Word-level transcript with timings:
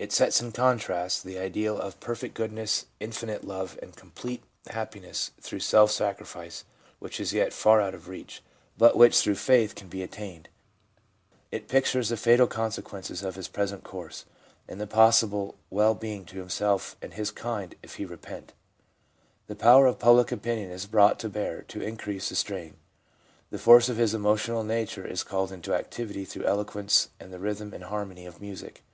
It 0.00 0.12
sets 0.12 0.40
in 0.40 0.52
contrast 0.52 1.24
the 1.24 1.40
ideal 1.40 1.76
of 1.76 1.98
perfect 1.98 2.34
goodness, 2.34 2.86
infinite 3.00 3.42
love, 3.44 3.76
and 3.82 3.96
complete 3.96 4.42
4 4.42 4.44
o6 4.44 4.44
THE 4.44 4.70
PSYCHOLOGY 4.70 4.70
OF 4.70 4.76
RELIGION 4.76 4.78
happiness 4.78 5.30
through 5.40 5.60
self 5.60 5.90
sacrifice, 5.90 6.64
which 7.00 7.18
is 7.18 7.32
yet 7.32 7.52
far 7.52 7.80
out 7.80 7.96
of 7.96 8.06
reach, 8.06 8.40
but 8.76 8.96
which, 8.96 9.18
through 9.18 9.34
faith, 9.34 9.74
can 9.74 9.88
be 9.88 10.04
attained. 10.04 10.48
It 11.50 11.66
pictures 11.66 12.10
the 12.10 12.16
fatal 12.16 12.46
consequences 12.46 13.24
of 13.24 13.34
his 13.34 13.48
present 13.48 13.82
course, 13.82 14.24
and 14.68 14.80
the 14.80 14.86
possible 14.86 15.56
well 15.68 15.96
being 15.96 16.24
to 16.26 16.38
himself 16.38 16.94
and 17.02 17.14
his 17.14 17.32
kind 17.32 17.74
if 17.82 17.96
he 17.96 18.04
repent. 18.04 18.52
The 19.48 19.56
power 19.56 19.86
of 19.86 19.98
public 19.98 20.30
opinion 20.30 20.70
is 20.70 20.86
brought 20.86 21.18
to 21.18 21.28
bear 21.28 21.62
to 21.62 21.82
increase 21.82 22.28
the 22.28 22.36
strain. 22.36 22.76
The 23.50 23.58
force 23.58 23.88
of 23.88 23.96
his 23.96 24.14
emotional 24.14 24.62
nature 24.62 25.04
is 25.04 25.24
called 25.24 25.50
into 25.50 25.74
activity 25.74 26.24
through 26.24 26.44
eloquence 26.46 27.08
and 27.18 27.32
the 27.32 27.40
rhythm 27.40 27.74
and 27.74 27.82
harmony 27.82 28.26
of 28.26 28.40
music. 28.40 28.84